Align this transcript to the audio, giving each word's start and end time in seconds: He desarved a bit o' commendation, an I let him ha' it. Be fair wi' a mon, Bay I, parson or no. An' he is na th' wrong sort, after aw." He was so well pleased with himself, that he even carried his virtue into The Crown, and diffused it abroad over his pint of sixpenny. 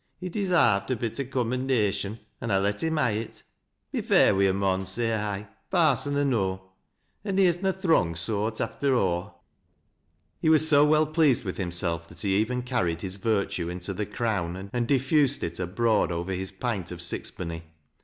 He 0.19 0.29
desarved 0.29 0.89
a 0.89 0.95
bit 0.95 1.19
o' 1.19 1.25
commendation, 1.25 2.17
an 2.41 2.49
I 2.49 2.57
let 2.57 2.81
him 2.81 2.97
ha' 2.97 3.11
it. 3.11 3.43
Be 3.91 4.01
fair 4.01 4.33
wi' 4.33 4.45
a 4.47 4.51
mon, 4.51 4.83
Bay 4.95 5.13
I, 5.13 5.47
parson 5.69 6.17
or 6.17 6.25
no. 6.25 6.71
An' 7.23 7.37
he 7.37 7.45
is 7.45 7.61
na 7.61 7.71
th' 7.71 7.85
wrong 7.85 8.15
sort, 8.15 8.59
after 8.59 8.95
aw." 8.97 9.29
He 10.39 10.49
was 10.49 10.67
so 10.67 10.83
well 10.87 11.05
pleased 11.05 11.43
with 11.43 11.57
himself, 11.57 12.09
that 12.09 12.21
he 12.21 12.35
even 12.37 12.63
carried 12.63 13.01
his 13.01 13.17
virtue 13.17 13.69
into 13.69 13.93
The 13.93 14.07
Crown, 14.07 14.71
and 14.73 14.87
diffused 14.87 15.43
it 15.43 15.59
abroad 15.59 16.11
over 16.11 16.33
his 16.33 16.51
pint 16.51 16.91
of 16.91 16.99
sixpenny. 16.99 17.61